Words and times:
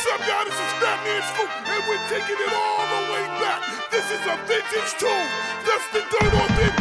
Somehow 0.00 0.44
this 0.44 0.54
is 0.54 0.74
not 0.80 0.98
Nashville, 1.04 1.50
and 1.68 1.84
we're 1.86 2.08
taking 2.08 2.36
it 2.40 2.52
all 2.54 2.86
the 2.88 3.12
way 3.12 3.24
back. 3.36 3.60
This 3.90 4.10
is 4.10 4.22
a 4.24 4.36
vintage 4.48 4.92
tune. 4.98 5.28
That's 5.66 5.88
the 5.92 6.00
dirt 6.08 6.34
on 6.40 6.50
it. 6.64 6.79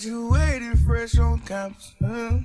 Graduated 0.00 0.78
fresh 0.86 1.18
on 1.18 1.40
campus. 1.40 1.92
Huh? 2.02 2.38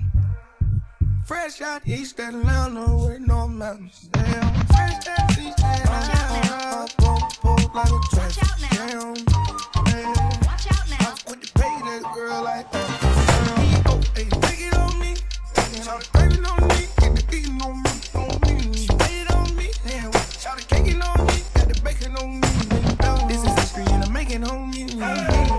Fresh 1.24 1.62
out 1.62 1.80
East 1.86 2.20
Atlanta, 2.20 2.94
with 2.94 3.20
no 3.20 3.48
mountains. 3.48 4.10
Damn, 4.12 4.66
fresh 4.66 5.06
out 5.08 5.38
East 5.38 5.60
Atlanta. 5.60 6.52
Up 6.52 7.02
on 7.02 7.18
the 7.18 7.36
pole 7.40 7.70
like 7.74 7.88
a 7.88 8.00
traffic 8.14 8.68
Damn. 8.92 9.14
Watch 10.44 10.66
out 10.70 10.84
now. 10.90 11.14
I'm 11.28 11.40
to 11.40 11.52
pay 11.54 11.80
that 11.80 12.02
girl 12.14 12.42
like 12.42 12.70
that. 12.72 12.96
This 23.26 23.42
is 23.42 23.54
history 23.54 23.84
and 23.94 24.04
I'm 24.04 24.12
making 24.12 24.42
homie. 24.42 24.90
Hey 25.00 25.55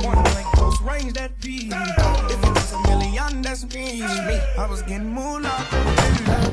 close 0.77 0.89
range, 0.89 1.13
that 1.13 1.39
be. 1.41 1.69
If 1.71 2.43
it 2.43 2.53
was 2.53 2.73
a 2.73 2.81
million, 2.87 3.41
that's 3.41 3.65
me. 3.73 4.01
I 4.03 4.67
was 4.69 4.81
getting 4.83 5.13
moonlight. 5.13 6.46